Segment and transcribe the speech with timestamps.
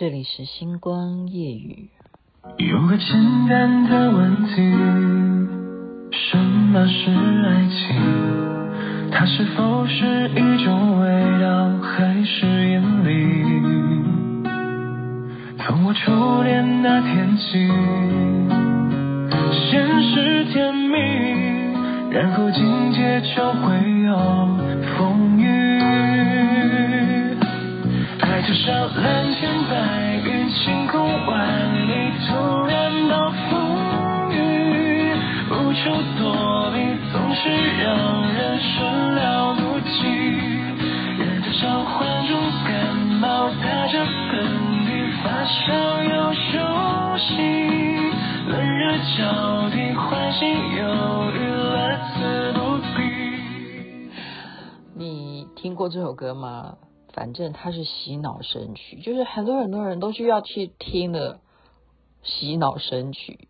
[0.00, 1.90] 这里是星光夜语。
[2.56, 3.06] 有个简
[3.50, 4.54] 单的问题：
[6.10, 7.10] 什么是
[7.44, 9.10] 爱情？
[9.12, 11.06] 它是否是一种味
[11.42, 13.10] 道，还是引力？
[15.58, 17.68] 从我初恋那天起，
[19.52, 20.96] 先是甜蜜，
[22.10, 23.76] 然后紧接着会
[24.06, 24.16] 有
[24.96, 25.44] 风雨。
[28.22, 35.14] 爱就像蓝天白云，晴空万里，突然暴风雨，
[35.48, 35.88] 无处
[36.18, 36.76] 躲避，
[37.10, 37.48] 总是
[37.82, 37.88] 让
[38.34, 40.04] 人始料不及。
[41.16, 42.36] 人在召唤中
[42.68, 44.44] 感冒，打着喷
[44.84, 45.72] 嚏，发烧
[46.02, 46.60] 又休
[47.16, 47.32] 息，
[48.46, 49.24] 冷热交
[49.70, 54.10] 替，欢喜忧郁，乐此不疲。
[54.94, 56.74] 你听过这首歌吗？
[57.12, 61.40] 反正它是洗脑神曲，就是很多很多人都需要去听的
[62.22, 63.48] 洗脑神曲。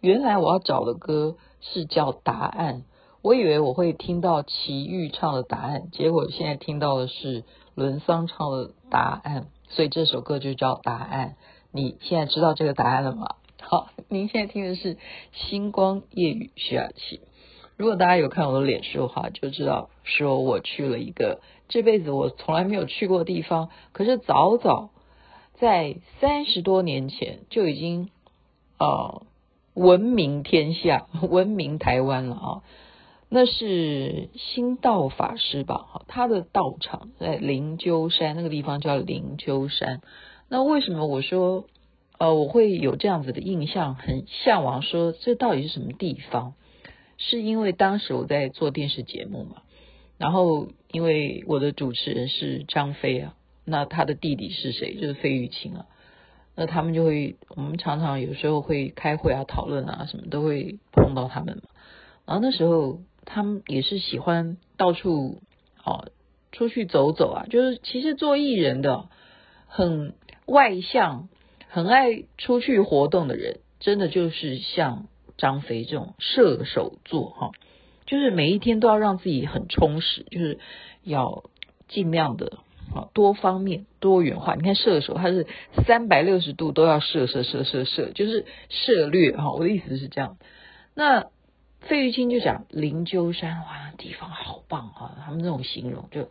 [0.00, 2.82] 原来我要找的歌是叫《答案》，
[3.22, 11.30] 我以为我会听到齐豫唱的《答案》，结果现在听到的是伦桑唱的《答案》，所以这首歌就叫《答案》。
[11.72, 13.36] 你现在知道这个答案了吗？
[13.60, 14.94] 好，您现在听的是
[15.32, 17.20] 《星光夜雨》徐雅琪。
[17.78, 24.90] 如果大家有看我的脸书的话，就知道说我去了一个这辈子我从来没有去过的地方，可是早早
[25.54, 28.10] 在三十多年前就已经
[28.80, 29.22] 呃
[29.74, 32.62] 闻名天下、 闻名台湾了啊。
[33.28, 36.02] 那是新道法师吧？
[36.08, 40.00] 他的道场在灵鹫山那个地方叫灵鹫山。
[40.48, 41.66] 那为什么我说
[42.18, 46.54] 呃我会有这样子的印象，很向往说这到底是什么地方？
[47.18, 49.62] 是因为当时我在做电视节目嘛，
[50.18, 54.94] 然后因为我的主持人是张飞啊，那他的弟弟是谁？
[54.94, 55.86] 就是费玉清啊，
[56.54, 61.64] 那他们就会，我们常常有时候会开会啊、讨论啊什么，都会碰到他们嘛。
[62.24, 65.42] 然后那时候他们也是喜欢到处
[65.84, 66.12] 哦
[66.52, 69.08] 出去走走啊，就是其实做艺人的
[69.66, 70.14] 很
[70.46, 71.28] 外向、
[71.68, 75.08] 很爱出去活动的人，真的就是像。
[75.38, 77.52] 张飞这种射手座哈，
[78.04, 80.58] 就是每一天都要让自己很充实，就是
[81.02, 81.44] 要
[81.88, 82.58] 尽量的
[82.94, 84.56] 啊多方面多元化。
[84.56, 85.46] 你看射手他是
[85.86, 89.52] 三百六十度都要射射射射射，就是射略哈。
[89.52, 90.36] 我的意思是这样。
[90.94, 91.26] 那
[91.80, 96.28] 费玉清就讲灵鷲山哇，地方好棒啊，他们这种形容就，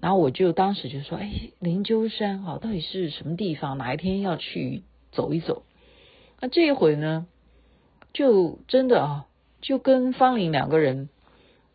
[0.00, 3.78] 然后我就当时就说，哎，灵鷲山哈，到底是什么地方？
[3.78, 4.82] 哪一天要去
[5.12, 5.62] 走一走？
[6.40, 7.28] 那这一回呢？
[8.16, 9.26] 就真的啊，
[9.60, 11.10] 就跟方林两个人，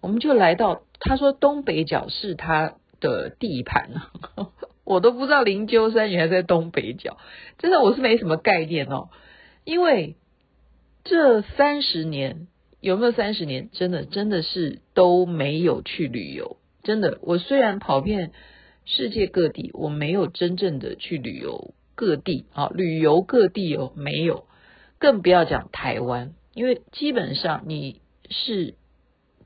[0.02, 0.82] 我们就来到。
[1.00, 4.12] 他说东北角是他的地盘啊，
[4.84, 7.18] 我都不知道灵鷲山原来在东北角，
[7.60, 9.10] 真的我是没什么概念哦。
[9.66, 10.16] 因为
[11.04, 12.48] 这三十年
[12.80, 16.58] 有没有三十年，真的真的是都没有去旅游。
[16.82, 18.32] 真的，我虽然跑遍
[18.86, 24.46] 世界各地，我没有真正的去旅游各地啊，旅游各地哦，没有。
[25.02, 28.76] 更不要讲台湾，因为基本上你是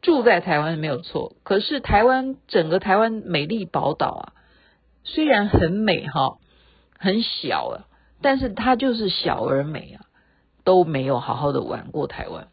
[0.02, 4.34] 住在台湾没有错，可是台湾整个台湾美丽宝岛啊，
[5.06, 6.40] 虽然很美哈，
[7.00, 7.88] 很小啊，
[8.22, 10.06] 但是它就是小而美啊，
[10.66, 12.50] 都没有好好的玩过台湾，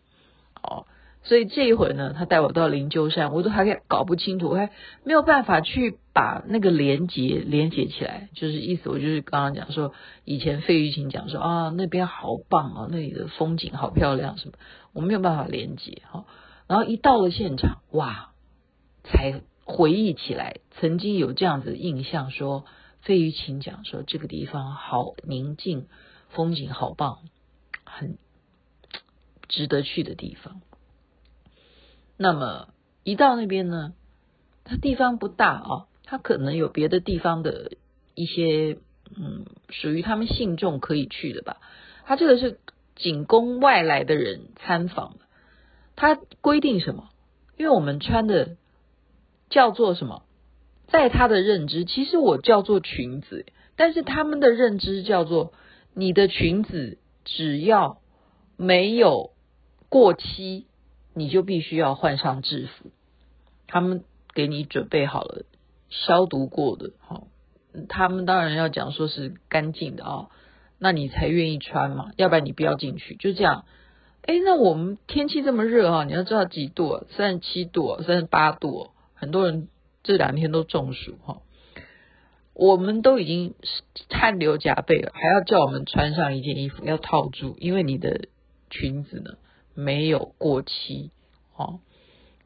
[1.25, 4.71] 所以这一回呢，他带我到灵鹫山，我都还搞不清楚，我还
[5.05, 8.29] 没有办法去把那个连接连接起来。
[8.35, 9.95] 就是意思，我就是刚刚讲说，
[10.25, 14.55] 以前费玉清讲说啊，那边好棒啊，那里的风景好漂亮什么，
[14.93, 16.25] 我没有办法连接哈。
[16.67, 18.33] 然后一到了现场，哇，
[19.05, 22.65] 才回忆起来，曾经有这样子的印象说，说
[23.03, 25.87] 费玉清讲说这个地方好宁静，
[26.31, 27.19] 风景好棒，
[27.85, 28.19] 很
[29.49, 30.61] 值得去的地方。
[32.23, 32.69] 那么
[33.03, 33.95] 一到那边呢，
[34.63, 37.73] 它地方不大、哦，它可能有别的地方的
[38.15, 38.79] 一些
[39.17, 41.57] 嗯，属于他们信众可以去的吧。
[42.05, 42.61] 它这个是
[42.95, 45.25] 仅供外来的人参访的。
[45.97, 47.11] 它规定什么？
[47.59, 48.57] 因为我们穿的
[49.51, 50.23] 叫做什么？
[50.87, 55.53] 在他的认知，其实我叫做裙子，但是他们的认知叫做
[55.93, 57.99] 你的裙子只要
[58.57, 59.33] 没有
[59.89, 60.67] 过期。
[61.15, 62.91] 你就必须要换上制服，
[63.67, 64.05] 他们
[64.35, 65.45] 给你准备好了
[65.91, 67.23] 消毒过的，哈，
[67.89, 70.29] 他们当然要讲说是干净的啊，
[70.79, 73.65] 那你才愿意穿嘛，要不然你不要进去，就这样。
[74.23, 77.05] 哎，那我们天气这么热哈，你要知道几度啊？
[77.17, 79.69] 三十七度，三十八度，很多人
[80.05, 81.43] 这两天都中暑哈。
[82.55, 83.55] 我们都已经
[84.11, 88.29] 汗流浃背了，还要叫我们穿上一件衣服要套住，因为你的
[88.71, 89.33] 裙子呢
[89.75, 91.11] 没有过期
[91.57, 91.81] 哦，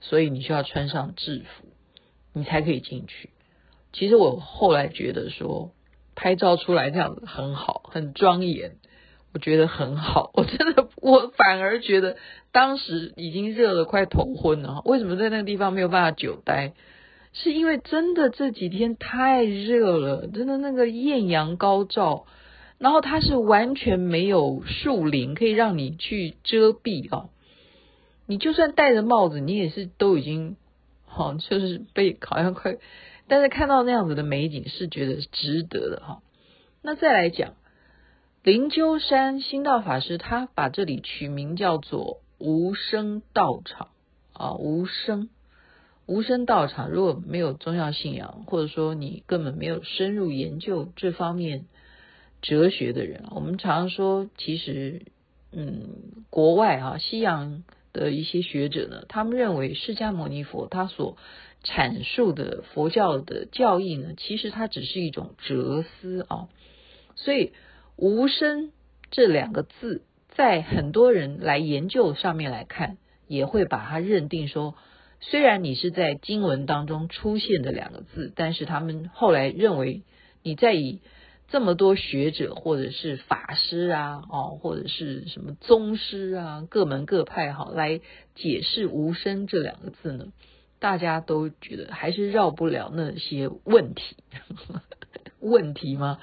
[0.00, 1.68] 所以你需要穿上制服，
[2.32, 3.30] 你才可以进去。
[3.92, 5.72] 其实我后来觉得说，
[6.14, 8.76] 拍照出来这样子很好，很庄严，
[9.32, 10.30] 我觉得很好。
[10.36, 12.16] 我真的，我反而觉得
[12.52, 14.82] 当时已经热得快头昏了。
[14.84, 16.74] 为什么在那个地方没有办法久待？
[17.32, 22.26] 是因为真的这几天太热了，真的那个艳阳高照，
[22.78, 27.30] 然后它是完全没有树林可以让你去遮蔽哦。
[28.26, 30.56] 你就算戴着帽子，你也是都已经
[31.04, 32.76] 好，就是被好像快。
[33.28, 36.22] 但是看到那样子的美景，是觉得值得的哈。
[36.82, 37.54] 那再来讲
[38.42, 43.88] 灵鷲山心道法师，他把这里取名叫做无声道场
[44.32, 45.28] 啊，无声。
[46.06, 51.64] 无声道场，如果没有宗教信仰，或者说你根本没有深入研究这方面
[52.42, 55.02] 哲学的人，我们常说，其实，
[55.52, 61.16] 嗯，国外啊，西洋的一些学者呢，他们认为释迦牟尼佛他所
[61.64, 66.48] 阐述的佛教的教义呢，其实它只是一种哲思啊。
[67.16, 67.52] 所以，
[67.96, 68.70] 无声
[69.10, 74.74] 这两个字，在很多人来研究上面来看，也会把它认定说。
[75.18, 80.02] 虽然你是在经文当中出现的两个字，但是他们后来认为
[80.42, 81.00] 你在以
[81.48, 88.00] 这么多学者或者是法师啊，哦，或者是什么宗师啊，各门各派哈，来
[88.34, 90.32] 解释“无声”这两个字呢，
[90.78, 94.16] 大家都觉得还是绕不了那些问题，
[95.40, 96.18] 问题吗？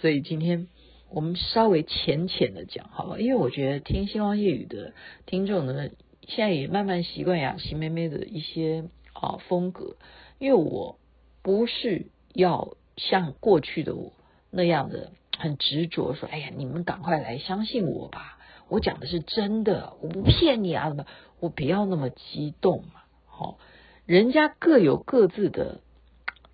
[0.00, 0.68] 所以今天
[1.10, 4.92] 我们稍微浅浅的讲好了，因为我觉得听星光夜语的
[5.26, 5.90] 听众呢。
[6.30, 9.96] 现在也慢慢习惯雅琪妹妹的一些啊风格，
[10.38, 10.98] 因为我
[11.40, 14.12] 不是要像过去的我
[14.50, 21.06] 那样的很执着，说哎呀，你们赶快来相信我吧，我讲的是真的，我不骗你啊，什么，
[21.40, 23.58] 我不要那么激动嘛，好，
[24.06, 25.80] 人家各有各自的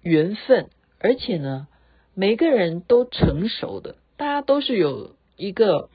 [0.02, 0.69] 缘分，
[0.99, 1.69] 而且呢，
[2.14, 5.88] 每个人都成熟的，大家都是有一个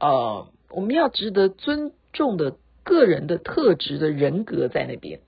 [0.00, 2.56] 呃，我们要值得尊重的。
[2.82, 5.20] 个人的特质的人格在那边，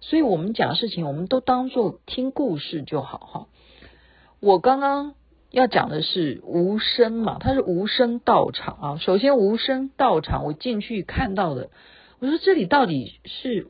[0.00, 3.46] 所以我们讲事情，我们都当做听故事就好哈。
[4.38, 5.14] 我刚刚
[5.54, 8.98] 要讲的是无声嘛，它是无声道场啊。
[8.98, 11.70] 首先，无声道场，我进去看到的，
[12.18, 13.68] 我说这里到底是，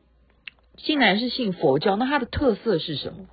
[0.79, 3.27] 竟然是信佛教，那它的特色是什么？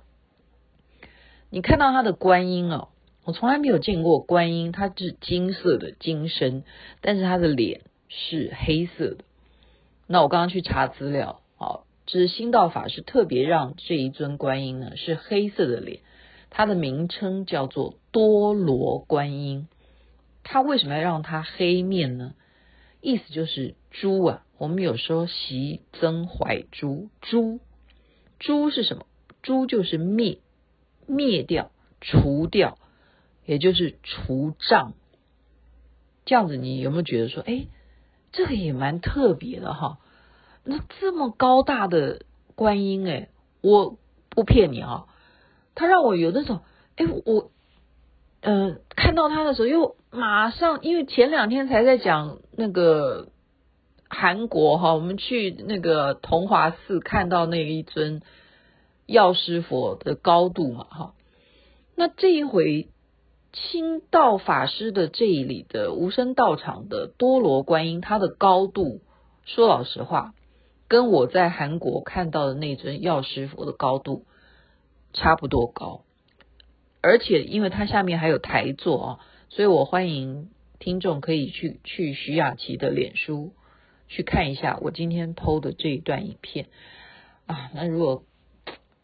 [1.48, 2.88] 你看到它的观音哦，
[3.24, 6.62] 我从来没有见过观音，它是金色的金身，
[7.00, 9.24] 但是它的脸是黑色的。
[10.06, 16.00] 那我刚刚去查资料，好，这是新道法师特别让这一尊观音呢是黑色的脸，
[16.54, 19.68] 它的名称叫做多罗观音。
[20.44, 22.34] 它为什么要让它黑面呢？
[23.00, 27.58] 意思就是诛啊，我们有时候息增怀诛，诛，
[28.38, 29.06] 诛是什么？
[29.42, 30.40] 诛就是灭，
[31.06, 31.72] 灭掉，
[32.02, 32.76] 除掉，
[33.46, 34.92] 也就是除障。
[36.26, 37.66] 这样子，你有没有觉得说，哎，
[38.30, 39.98] 这个也蛮特别的哈？
[40.64, 43.30] 那这么高大的观音哎，
[43.62, 43.96] 我
[44.28, 45.06] 不骗你啊，
[45.74, 46.60] 他让我有那种
[46.96, 47.50] 哎，我
[48.40, 53.28] 呃看到他的时候又马上，因为前两天才在讲那个
[54.08, 58.22] 韩国哈，我们去那个桐华寺看到那一尊
[59.06, 61.14] 药师佛的高度嘛哈，
[61.96, 62.88] 那这一回
[63.52, 69.00] 清道法师的这里的无声道场的多罗观音，它的高度
[69.44, 70.34] 说老实话。
[70.88, 74.26] 跟我在韩国看到的那尊药师佛的高度
[75.12, 76.04] 差不多高，
[77.00, 83.52] 而且因为它下面还有台座啊，所以我欢迎听众可以去去徐雅琪的脸书
[84.08, 86.66] 去看一下我今天偷的这一段影片
[87.46, 87.70] 啊。
[87.74, 88.24] 那如果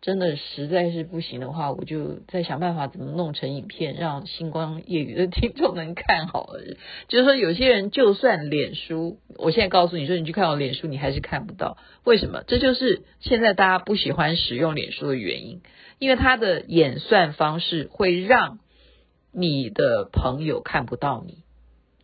[0.00, 6.60] 真的实在是不行的话，我就再想办法怎么弄成影片，让星光夜雨的听众能看好了。
[7.08, 11.78] 就是说，有些人就算脸书，我现在告诉你说，你去看我脸书，你还是看不到。
[12.04, 12.44] 为什么？
[12.46, 15.62] 这就是现在大家不喜欢使用脸书的原因，
[15.98, 18.60] 因为它的演算方式会让
[19.32, 21.38] 你的朋友看不到你。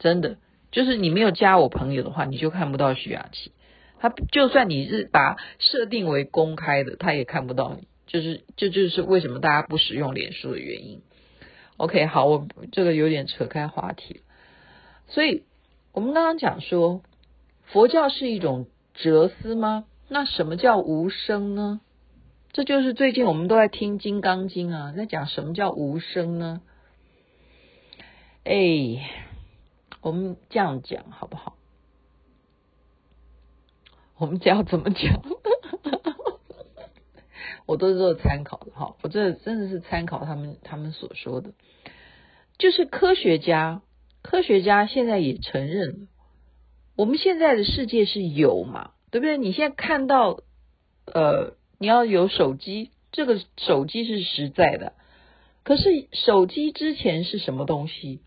[0.01, 0.39] 真的，
[0.73, 3.53] 就是你没有加我朋友的话，你就看不到徐雅琪。
[4.05, 11.01] 他就算你是把设定为公开的，他也看不到你，就是这就，是为什么大家不使用脸书的原因。
[11.79, 14.21] OK，好，我这个有点扯开话题。
[15.09, 15.45] 所以
[15.93, 17.01] 我们刚刚讲说，
[17.63, 19.87] 佛教是一种哲思吗？
[20.09, 21.81] 那什么叫无声呢？
[22.53, 26.61] 这就是最近我们都在听《金刚经》啊，在讲什么叫无声呢？
[28.45, 29.09] 哎，
[30.03, 31.54] 我们这样讲好不好？
[34.19, 35.23] 我们这样怎么讲？
[37.67, 41.53] 我都是做参考的哈，我这真的是参考他们他们所说的，
[42.59, 43.83] 就是科学家，
[44.23, 46.09] 科学家现在也承认，
[46.97, 49.39] 我们现在的世界是有嘛，对不对？
[49.39, 50.41] 你现在看到，
[51.07, 51.57] 呃。
[51.81, 54.93] 你要有手机，这个手机是实在的。
[55.65, 58.21] 可是手机之前是什么东西？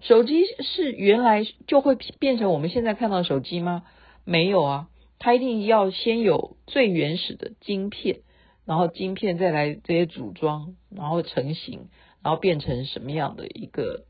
[0.00, 3.84] 手机是原来就会变成我们现在看到的手机吗？
[4.24, 4.88] 没有啊，
[5.20, 8.22] 它一定要先有最原始的晶片，
[8.64, 11.88] 然后晶片再来这些组装，然后成型，
[12.22, 14.06] 然后变成什么样的一个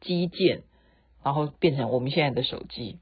[0.00, 0.62] 基建，
[1.24, 3.00] 然后变成我们现在的手机。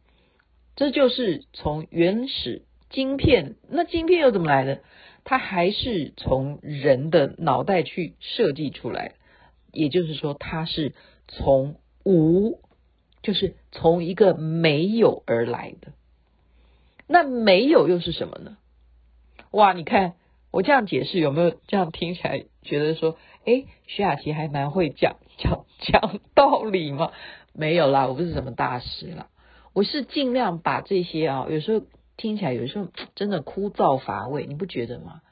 [0.75, 4.81] 这就是从原始晶片，那晶片又怎么来的？
[5.23, 9.17] 它还是从人的脑袋去设计出来，
[9.71, 10.95] 也就是说，它是
[11.29, 11.76] 从
[12.07, 12.59] 无，
[13.23, 15.93] 就是从一个没有而来的。
[17.11, 18.57] 那没有又是什么呢？
[19.50, 20.14] 哇，你看
[20.52, 27.11] 我这样解释有没有这样听起来觉得说，哎，徐雅琪还蛮会讲讲讲道理吗？
[27.52, 29.26] 没有啦，我不是什么大师啦，
[29.73, 31.85] 我是尽量把这些啊，有时候。
[32.17, 35.23] 听起来有时候真的枯燥乏味，你不觉得吗？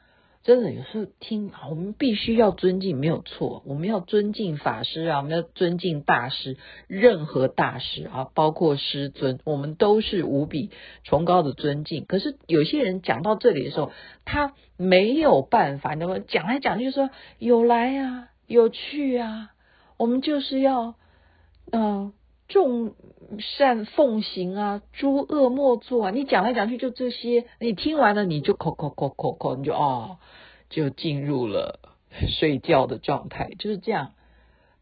[0.48, 10.70] 真的有时候听，我们必须要尊敬，没有错，我们要尊敬法师啊，我们要尊敬大师，任何大师啊，包括师尊，我们都是无比
[11.04, 12.06] 崇高的尊敬。
[12.06, 13.92] 可是有些人讲到这里的时候，
[14.24, 19.50] 他没有办法，那么讲来讲去说有来啊，有去啊，
[19.98, 20.94] 我们就是要
[21.72, 22.14] 嗯。
[22.48, 22.94] 众
[23.40, 26.10] 善奉行啊，诸恶莫作啊！
[26.10, 30.16] 你讲来讲去就这些，你听完了你就口口口口口，你就哦，
[30.70, 31.78] 就进入了
[32.30, 34.14] 睡觉的状态，就是这样。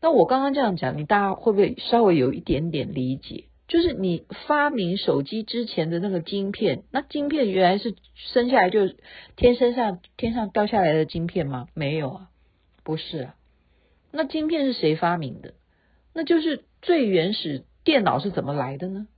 [0.00, 3.46] 那我刚刚这样讲，你大家会不会稍微有一点点理解？
[3.66, 8.82] 就是你发明手机之前的那个晶片，那晶片原来是生下来就
[9.34, 11.66] 天生上天上掉下来的晶片吗？
[11.74, 12.30] 没有啊，
[12.84, 13.34] 不是啊。
[14.12, 15.54] 那晶片是谁发明的？
[16.14, 16.62] 那就是。
[16.86, 19.08] 最原始电脑是怎么来的呢？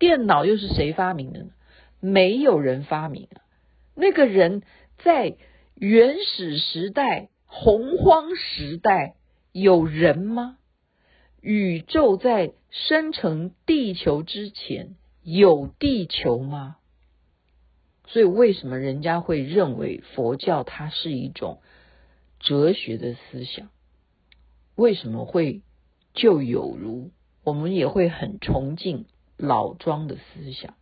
[0.00, 1.50] 电脑又是谁发明的呢？
[2.00, 3.46] 没有人发明啊。
[3.94, 4.64] 那个人
[4.98, 5.36] 在
[5.76, 9.14] 原始时代、洪荒时代
[9.52, 10.58] 有人吗？
[11.40, 16.78] 宇宙在生成地球之前有地球吗？
[18.08, 21.60] 所以为什么人家会认为佛教它是一种
[22.40, 23.68] 哲学的思想？
[24.74, 25.62] 为什么会？
[26.14, 27.10] 就有如
[27.44, 30.74] 我们也会很崇敬老庄的思想，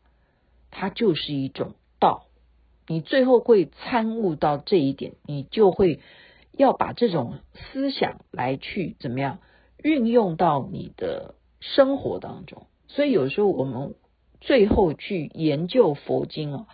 [0.71, 2.25] 它就是一种道。
[2.87, 6.01] 你最后会参悟到这一点，你就会
[6.53, 9.39] 要把这种思想来去怎么样
[9.83, 12.67] 运用到你的生活当中。
[12.87, 13.95] 所以有时候我们
[14.41, 16.67] 最后去研究佛经啊，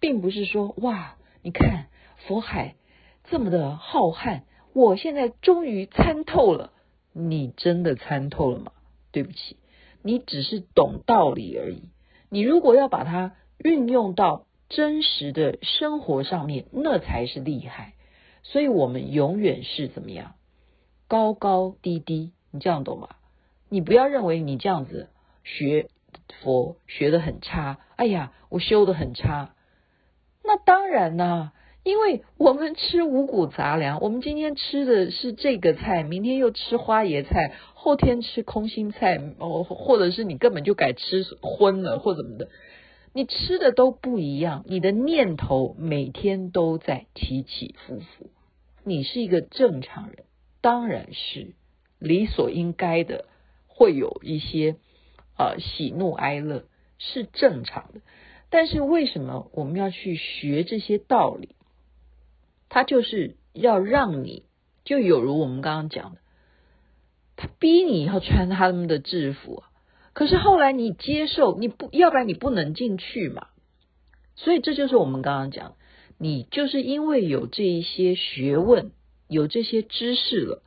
[0.00, 1.86] 并不是说哇，你看
[2.26, 2.74] 佛海
[3.24, 4.42] 这么的浩瀚，
[4.74, 6.72] 我现在终于参透了。
[7.12, 8.72] 你真的参透了吗？
[9.12, 9.56] 对不起，
[10.02, 11.82] 你只是懂道理而已。
[12.28, 17.94] 你如果要把它运用到真实的生活上面，那才是厉害。
[18.42, 20.34] 所以我们永远是怎么样？
[21.08, 23.08] 高高低低，你这样懂吗？
[23.68, 25.08] 你不要认为你这样子
[25.42, 25.88] 学
[26.40, 27.78] 佛学得很差。
[27.96, 29.54] 哎呀，我修得很差。
[30.44, 31.52] 那当然呢、
[31.82, 42.50] 因为我们吃五谷杂粮，我们今天吃的是这个菜，明天又吃花椰菜，后天吃空心菜，哦，或者是你根本就改吃荤了或怎么的，
[43.14, 48.30] 你吃的都不一样，你的念头每天都在起起伏伏。
[48.84, 50.24] 你是一个正常人，
[50.60, 51.54] 当然是
[51.98, 53.24] 理所应该的，
[53.66, 54.76] 会有一些
[55.38, 56.64] 呃喜怒哀乐
[56.98, 58.00] 是正常的。
[58.50, 61.54] 但是为什么我们要去学这些道理？
[62.70, 64.44] 他就是要让你，
[64.84, 66.20] 就有如我们刚刚讲的，
[67.36, 69.64] 他逼你要穿他们的制服，
[70.12, 73.48] 可是后来你接受，你不要不然你不能进去嘛。
[74.36, 75.74] 所以这就是我们刚刚讲，
[76.16, 78.92] 你就是因为有这一些学问，
[79.28, 80.62] 有这些知识了，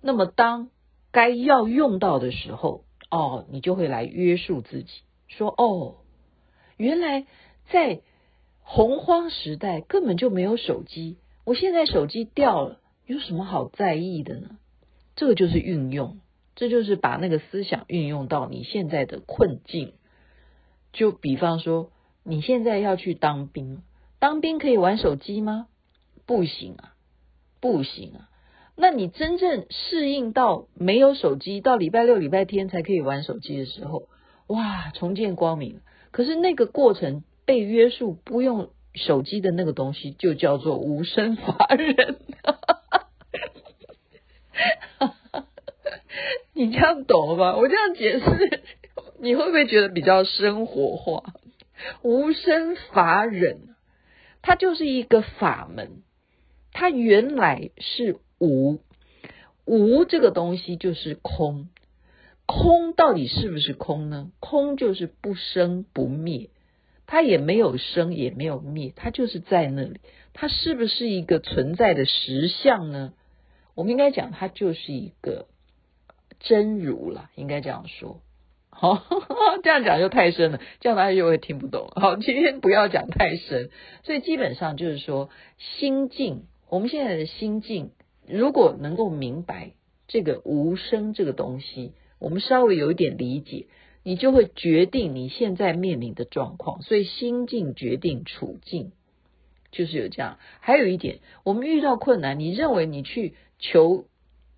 [0.00, 0.70] 那么当
[1.10, 4.90] 该要用到的时候，哦，你就会来约束自己，
[5.26, 5.96] 说哦，
[6.76, 7.26] 原来
[7.72, 8.00] 在
[8.60, 11.16] 洪荒时代根本就没有手机。
[11.48, 14.58] 我现在手机掉了，有什么好在意的呢？
[15.16, 16.20] 这个就是运用，
[16.56, 19.94] 这就是把那个思想运用到你现在的困境。
[20.92, 21.90] 就比方说，
[22.22, 23.80] 你现在要去当兵，
[24.18, 25.68] 当兵可以玩手机吗？
[26.26, 26.92] 不行啊，
[27.60, 28.28] 不行啊。
[28.76, 34.06] 那你真正适应到没有手机，到礼拜六、礼拜天才可以玩手机的时候，
[34.48, 35.80] 哇，重见光明。
[36.10, 42.18] 可是那个过程被约束，不用手机的那个东西，就叫做无生法忍。
[46.52, 47.56] 你这样懂了吧？
[47.56, 48.62] 我这样解释，
[49.20, 51.22] 你会不会觉得比较生活化？
[52.02, 53.76] 无生法忍，
[54.42, 56.02] 它就是一个法门。
[56.72, 58.80] 它原来是无，
[59.64, 61.68] 无这个东西就是空。
[62.46, 64.32] 空到底是不是空呢？
[64.40, 66.50] 空就是不生不灭，
[67.08, 69.98] 它也没有生也没有灭，它就是在那里。
[70.34, 73.14] 它是不是一个存在的实相呢？
[73.74, 75.46] 我们应该讲，它就是一个
[76.38, 78.20] 真如了，应该这样说。
[78.68, 79.02] 好，
[79.64, 81.88] 这样讲就太深了，这样大家就会听不懂。
[81.96, 83.70] 好，今天不要讲太深，
[84.04, 87.90] 所以基本上就是说，心境，我们现在的心境，
[88.28, 89.72] 如果能够明白
[90.06, 91.94] 这个无声这个东西。
[92.20, 93.66] 我们稍微有一点理解，
[94.08, 96.80] 你就会决定你现在面临的状况。
[96.80, 98.92] 所以心境决定处境，
[99.70, 100.38] 就是有这样。
[100.60, 104.06] 还有一点，我们遇到困难，你认为你去求，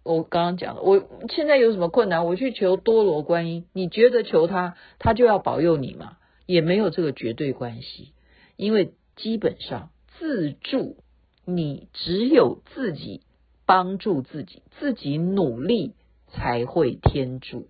[0.04, 6.18] 我刚刚讲了，我现在有什么困难，我去求多罗观音，你觉得求他，他就要保佑你吗？
[6.46, 8.12] 也没有这个绝对关系，
[8.54, 10.98] 因为基本上自助，
[11.44, 13.22] 你只有自己
[13.66, 15.94] 帮助自己，自己努力。
[16.32, 17.66] 才会天助，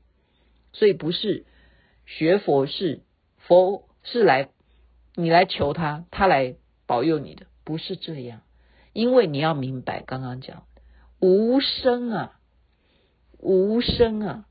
[0.74, 1.46] 所以不是
[2.18, 3.02] 学佛是
[3.36, 4.48] 佛是来
[5.14, 8.40] 你来求他，他来保佑你的，不是这样。
[8.92, 10.64] 因为你要明白，刚刚讲
[11.20, 12.40] 无声啊，
[13.38, 14.44] 无声啊，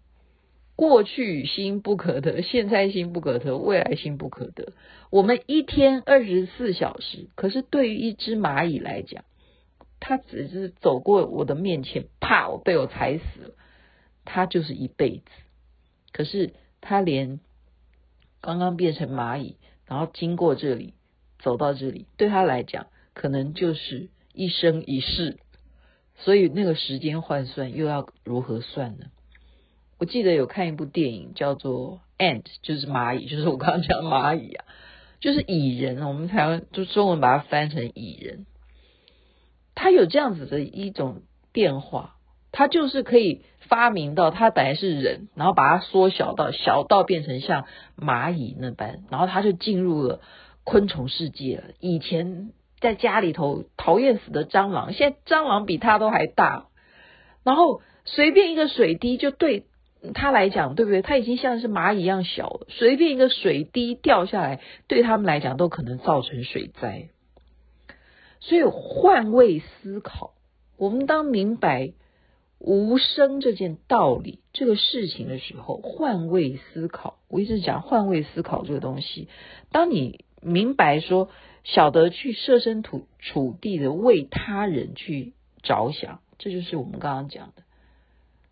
[0.78, 4.72] 过去心不可得， 现在心不可得，未来心不可得。
[5.10, 9.26] 我们一天二十四小时，可是对于一只蚂蚁来讲，
[10.00, 13.56] 它只是走过我的面前，啪，我被我踩死了。
[14.24, 15.26] 他就是一辈子，
[16.14, 17.42] 可是他连
[18.42, 20.94] 刚刚变成蚂蚁，然后经过这里，
[21.40, 25.40] 走到这里，对他来讲，可能就是一生一世。
[26.16, 29.06] 所以那个时间换算又要如何算呢？
[29.98, 34.66] 我记得有看一部电影叫做《Ant》，就是蚂蚁，就是我刚刚讲蚂蚁啊，
[35.20, 36.06] 就是蚁人。
[36.08, 38.46] 我们台湾就中文把它翻成蚁人，
[39.76, 42.16] 他有这样子的一种变化。
[42.52, 50.22] 他就是可以发明到，他本来是人，然后把它缩小到小到变成像蚂蚁那般，然后他就进入了
[50.64, 51.64] 昆虫世界了。
[51.80, 56.66] 以前在家里头讨厌死的蟑螂，现在蟑螂比他都还大，
[57.44, 59.66] 然后随便一个水滴就对
[60.16, 61.04] 他来讲，对不对？
[61.04, 67.10] 他已经像是蚂蚁一样小了，随便一个水滴掉下来，对他们来讲都可能造成水灾。
[68.40, 70.32] 所以换位思考，
[70.78, 71.94] 我们当明白。
[72.60, 77.18] 无声这件道理，这个事情的时候，换位思考。
[77.30, 79.30] 我一直讲换位思考这个东西。
[79.72, 81.30] 当你明白说，
[81.64, 87.64] 晓得去设身处处地的为他人去着想，这就是我们刚刚讲的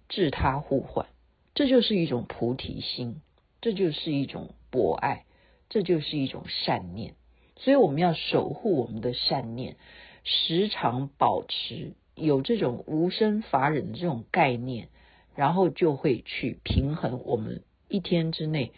[0.07, 1.07] 自他互换，
[1.53, 3.21] 这就是一种菩提心，
[3.59, 5.25] 这就是一种博爱，
[5.67, 7.15] 这就是一种善念。
[7.57, 9.75] 所以我们要守护我们的善念，
[10.23, 11.93] 时常保持。
[12.17, 14.89] 有这种无生法忍的这种概念，
[15.35, 18.73] 然后就会去平衡我们一天之内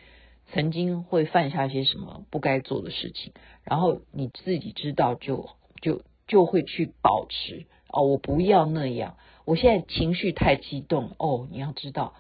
[0.52, 5.50] 曾经会犯下些什么不该做的事情，然后你自己知道就
[5.82, 9.18] 就就会去保持哦，我不要那样。
[9.46, 12.14] 我现在情绪太激动哦，你要知道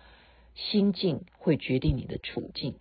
[0.55, 2.75] 心境会决定你的处境。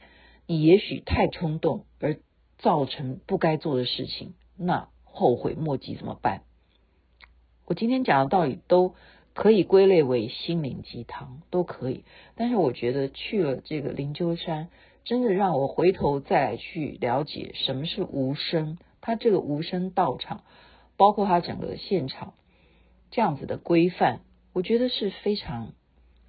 [0.46, 2.18] 你也许太冲动而
[2.57, 6.44] 造成不该做的事情，那后悔莫及怎么办？
[7.68, 8.94] 我今天讲的道理都
[9.35, 12.02] 可以归类为心灵鸡汤，都可以。
[12.35, 14.68] 但是我觉得去了这个灵鹫山，
[15.04, 18.78] 真的让我回头再来去了解什么是无声。
[19.02, 20.44] 它这个无声道场，
[20.96, 22.33] 包括它整个现场
[23.11, 24.20] 这样子的规范，
[24.54, 25.74] 我觉得是非常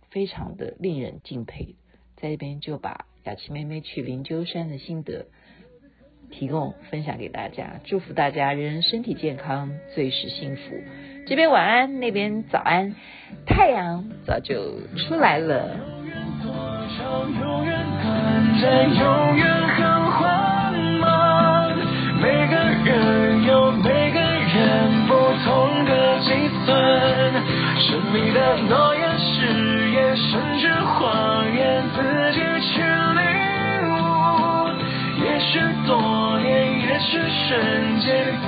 [0.10, 1.76] 非常的令人敬佩。
[2.18, 5.28] 在这边就把雅琪妹妹去灵鹫山的心得
[6.32, 10.62] 提供分享给大家，祝福大家人身体健康，最是幸福。
[11.30, 12.96] 这边晚安，那边早安，
[13.46, 14.56] 太阳早就
[14.98, 15.70] 出来了
[16.42, 16.52] 多
[16.98, 18.10] 长永远短
[18.60, 21.78] 暂永远很缓慢。
[22.20, 25.14] 每个人有每个人不
[25.46, 26.74] 同的计算，
[27.78, 32.02] 神秘的诺言、誓言，甚至谎言，自
[32.34, 32.40] 己
[32.74, 33.22] 去领
[33.94, 34.02] 悟。
[35.24, 38.26] 也许多年，也许瞬间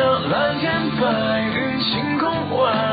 [0.00, 2.91] 蓝天白云，晴空万